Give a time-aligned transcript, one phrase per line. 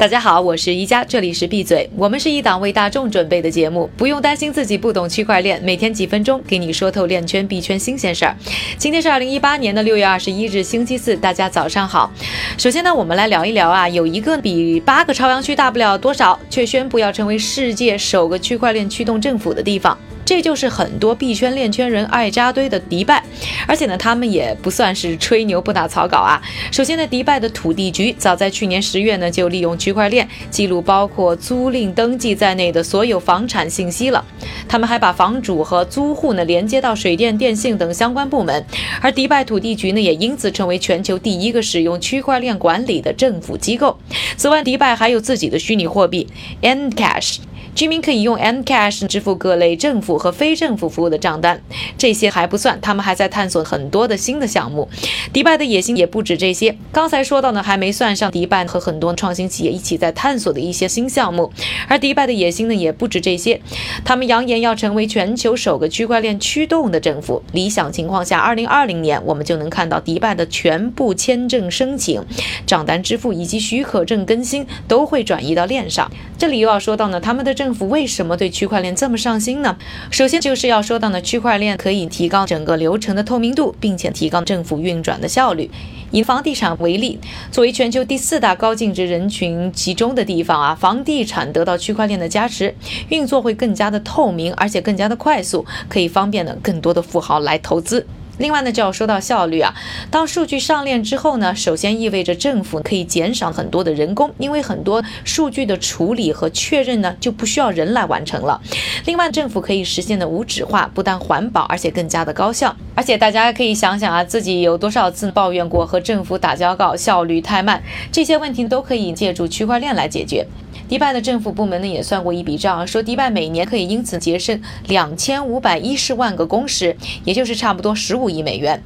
[0.00, 1.86] 大家好，我是宜家，这里是闭嘴。
[1.94, 8.34] 我们是一档为大众准备的节目，不用担心自己不懂区块链，每天几分钟给你说透链圈币圈新鲜事儿。
[8.78, 12.10] 今天是二零一八年的六月二十一日，星期四，大家早上好。
[12.56, 19.98] 首先呢，我们来聊一聊啊，有一个比八个朝阳区大不了多少，却宣布要成为世界首个区块链驱动政府的地方。
[20.30, 23.20] 这就是很多币圈链圈人爱扎堆的迪拜，
[23.66, 26.40] 而且呢，他们也不算是吹牛不打草稿啊。
[26.70, 34.24] 首先呢，迪拜的土地局早在去年十月呢，就利用区块链记录包括租赁登记在内的所有房产信息了。
[34.68, 38.64] 他们还把房主和租户呢连接到水电、电信等相关部门，
[39.00, 43.98] 而迪拜土地局呢，也因此成为全球第一个使用区块链管理的政府机构。
[44.36, 46.28] 此外，迪拜还有自己的虚拟货币
[46.60, 47.38] N Cash。
[47.74, 51.62] 居民可以用 M Cash 支付各类政府和非政府服务的账单。
[51.96, 54.88] 这些还不算，他们还在探索很多的新的项目。
[55.32, 56.76] 迪拜的野心也不止这些。
[56.92, 61.52] 刚才说到呢，还没算上迪拜和很多创新企业一起在探索的一些新项目。
[61.86, 63.60] 而迪拜的野心呢，也不止这些。
[64.04, 67.42] 他们扬言要成为全球首个区块链驱动的政府。
[67.52, 72.24] 理想情况下，2020年我们就能看到迪拜的全部签证申请、
[72.66, 76.10] 账单支付以及许可证更新都会转移到链上。
[76.36, 77.54] 这里又要说到呢，他们的。
[77.60, 79.76] 政府为什么对区块链这么上心呢？
[80.10, 85.70] 首先就是要说到呢，区块链可以提高整个流程的透明度，并且提高政府运转的效率。
[86.10, 87.20] 以房地产为例，
[87.52, 92.74] 作为全球第四大高净值人群集中的地方啊，房地产得到区块链的加持，
[93.10, 98.06] 运作会更加的透明，而且更加的快速，可以方便呢更多的富豪来投资。
[98.40, 99.72] 另外呢，就要说到效率啊。
[100.10, 108.60] 当数据上链之后呢，首先意味着政府可以减少很多的人工，因为很多数据的处理和确认呢就不需要人来完成了。
[109.04, 112.74] 另外，政府可以实现的无纸化，不但环保，而且更加的高效。
[112.94, 120.46] 而且大家可以想想啊，自己有多少次抱怨过和政府打交道效率太慢，这些问题都可以借助区块链来解决。
[120.88, 128.82] 迪拜的政府部门呢也算过一笔账，说迪拜每年可以因此节省两千五百一十万个工时，也就是差不多十五亿美元。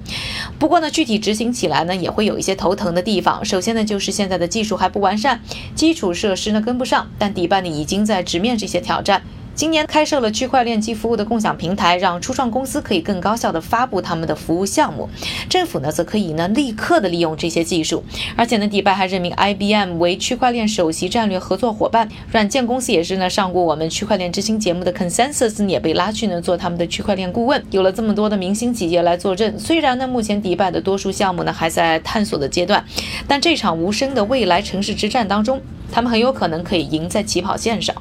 [0.59, 3.45] 不过呢，具体执行起来呢也会有一些头疼的地方。
[3.45, 5.41] 首先呢，就是现在的技术还不完善，
[5.75, 7.11] 基础设施呢跟不上。
[7.19, 9.23] 但迪拜呢已经在直面这些挑战。
[9.55, 15.09] 今年开设了区块链及服务的共享平台，让初创公司可以更高效地发布他们的服务项目。
[15.49, 18.03] 政府呢，则可以呢立刻的利用这些技术。
[18.37, 22.09] 而且呢，迪拜还任命 IBM 为区块链首席战略合作伙伴。
[22.33, 27.63] 软件公司也是呢，上过我们区块链之星节目的 Consensus 也被拉去呢做他们的区块链顾问。
[27.71, 32.85] 有了这么多的明星企业来坐镇，虽然呢，目前迪拜的多数项目呢还在探索的阶段，
[33.29, 35.61] 但这场无声的未来城市之战当中，
[35.93, 37.95] 他们很有可能可以赢在起跑线上。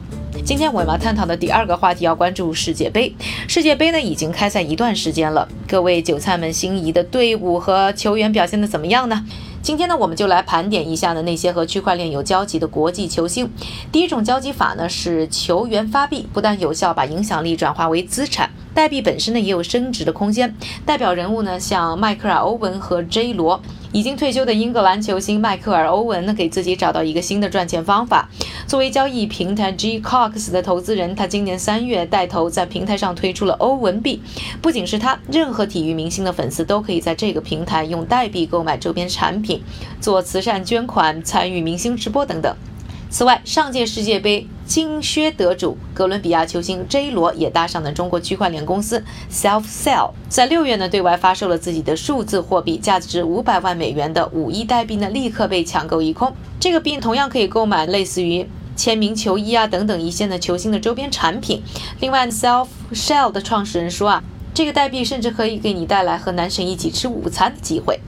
[0.45, 3.15] 今天我们要探讨的第二个话题要关注世界杯。
[3.47, 9.25] 世界杯呢已经开赛一段时间了，各位韭菜们心仪的队伍和球员表现的怎么样呢？
[9.61, 13.49] 今天呢我们就来盘点一下呢那些和区块链有交集的国际球星。
[13.89, 18.51] 第一种交集法呢是球员发币，不但有效把影响力转化为资产。
[18.73, 20.53] 代币本身呢也有升值的空间，
[20.85, 23.61] 代表人物呢像迈克尔·欧文和 J 罗。
[23.93, 28.27] 已经退休的英格兰球星迈克尔·欧文呢给自己找到一个新的赚钱方法。
[28.65, 34.19] 作为交易平台 G Cox 的投资人，他今年三月带头在平台上推出了欧文币。
[34.63, 39.61] 不仅是他，任何体育明星的粉丝都可以在这个平台用代币购买周边产品、
[40.01, 42.55] 做慈善捐款、参与明星直播等等。
[43.11, 56.33] 此外，上届世界杯金靴得主哥伦比亚球星 J 罗也搭上了中国区块链公司 SelfSell，在六月呢对外发售了自己的数字货币，价值五百万美元的五亿代币呢立刻被抢购一空。
[56.59, 61.61] 这个币同样可以购买类似于签名球衣啊等等一些的球星的周边产品。
[61.99, 64.23] 另外，Self Shell 的创始人说啊，
[64.53, 67.99] 这个代币甚至可以给你带来和男神一起吃午餐的机会。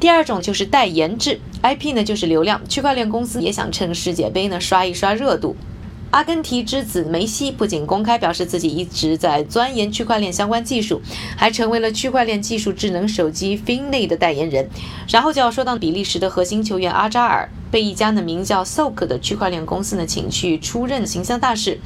[0.00, 5.54] 第二种就是代言制，IP 呢就是流量，区块链公司也想趁世界杯呢刷一刷热度。
[6.12, 11.00] 阿根廷之子梅西不仅公开表示自己一直在钻研区块链相关技术，
[11.38, 14.68] 还成为了区块链技术智能手机 Finlay 的代言人。
[15.08, 17.48] 然后就要说到比利时的核心球员阿扎尔。
[17.72, 21.80] 被一家呢名叫 Soak 的区块链公司呢请去出任形象大使。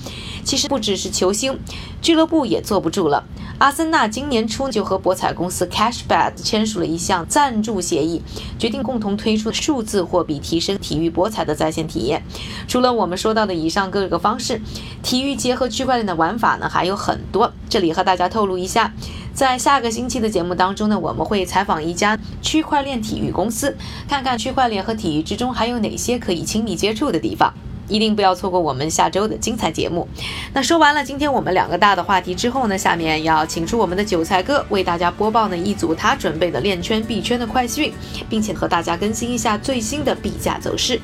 [0.44, 1.58] 其实不只是球星，
[2.02, 3.24] 俱乐部也坐不住了。
[3.58, 8.20] 阿森纳今年初就和博彩公司 Cashbet 签署了一项赞助协议，
[8.58, 12.22] 决定共同推出数字货币，提升体育博彩的在线体验。
[12.68, 14.60] 除了我们说到的以上各个方式，
[15.02, 17.52] 体育结合区块链的玩法呢还有很多。
[17.70, 18.92] 这里和大家透露一下。
[19.36, 23.76] 在下个星期的节目当中呢，我们会采访一家区块链体育公司，
[24.08, 27.52] 看看区块链和体育之中还有哪些可以亲密接触的地方。
[27.86, 30.08] 一定不要错过我们下周的精彩节目。
[30.54, 37.92] 那说完了今天我们两个大的话题之后呢，下面要请出我们的韭菜哥为大家播报呢一组他准备的链圈币圈的快讯，
[38.30, 40.98] 并且和大家更新一下最新的币价走势。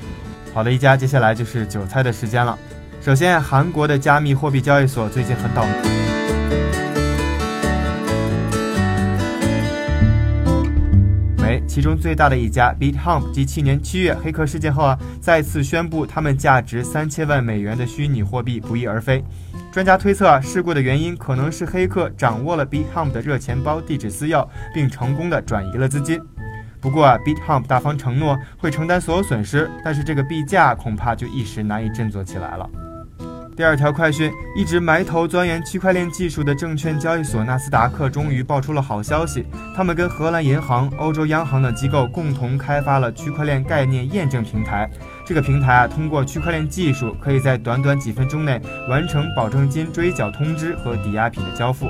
[0.55, 2.59] 好的，一家，接下来就是韭菜的时间了。
[3.05, 6.02] 首先，韩国的加密货币交易所最近很倒霉。
[11.73, 19.25] 其中最大的一家 BitHump，继去年七月黑客事件后啊，再次宣布他们价值三千万美元的虚拟货币不翼而飞。
[19.73, 26.21] 专家推测啊，事故的原因可能是黑客掌握了 BitHump 的热钱包地址私钥，并成功的转移了资金。
[26.79, 32.69] 不过啊，BitHump 大方承诺会承担所有损失，但是这个币价恐怕就一时难以振作起来了。
[33.55, 39.45] 第二条快讯，一直埋头钻研区块链技术的证券交易所纳斯达克终于爆出了好消息，
[39.77, 44.89] 他们跟荷兰银行、欧洲央行等机构共同开发了区块链概念验证平台。
[45.27, 48.59] 这个平台啊，通过区块链技术，可以在短短几分钟内
[48.89, 51.87] 完成保证金追缴通知和抵押品的交付。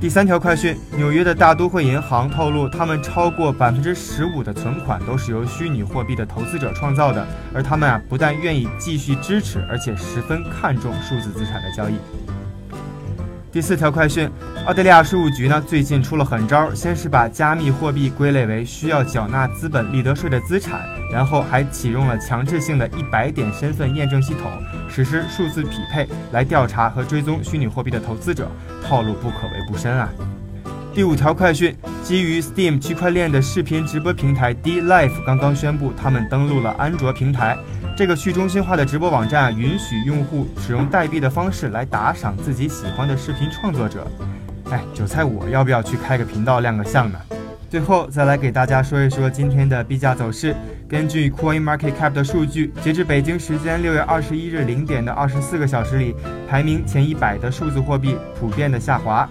[0.00, 11.94] 第三条快讯：纽约的大都会银行透露，他们超过百分之十五的存款都是由虚拟货币的投资者创造的，而他们啊，不但愿意继续支持，而且十分看重数字资产的交易。
[13.54, 14.28] 第四条快讯：
[14.66, 20.80] 澳大利亚税务局呢最近出了狠招，先是把加密货币归类为需要缴纳资本利得税的资产，
[21.12, 24.50] 然后还启用了强制性的一百点身份验证系统，
[24.90, 28.50] 实施数字匹配来调查和追踪虚拟货币的投资者，
[28.82, 30.10] 套路不可谓不深啊。
[30.92, 37.56] 第五条快讯：基于 Steam 区块链的视频直播平台 D Live 刚刚宣布，他们登陆了安卓平台。
[37.96, 44.04] 这个去中心化的直播网站允许用户使用代币的方式来打赏自己喜欢的视频创作者。
[44.68, 47.18] 哎，韭菜，我要不要去开个频道亮个相呢？
[47.70, 50.56] 最后再来给大家说一说今天的币价走势。
[50.88, 56.16] 根据 Coin Market Cap 的数据，截至北京时间六月二十一日零点的二十四个小时里，
[56.48, 59.28] 排名前一百的数字货币普遍的下滑。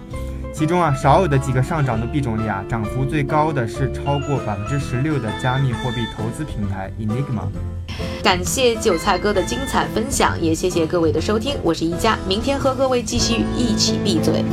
[0.54, 7.48] 其中啊，少有的几个上涨的币种里啊，涨幅最高的是超过百分之十六的加密货币投资平台 Enigma。
[8.22, 14.44] 感谢韭菜哥的精彩分享，也谢谢各位的收听，我是一加，明天和各位继续一起闭嘴。